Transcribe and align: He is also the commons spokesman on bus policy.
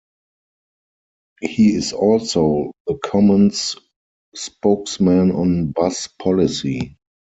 He 1.41 1.75
is 1.75 1.93
also 1.93 2.71
the 2.87 2.97
commons 3.03 3.75
spokesman 4.33 5.29
on 5.29 5.73
bus 5.73 6.07
policy. 6.07 6.97